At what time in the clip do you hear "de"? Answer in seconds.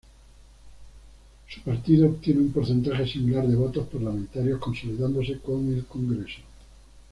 3.47-3.55